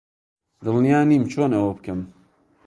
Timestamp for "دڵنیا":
0.63-0.99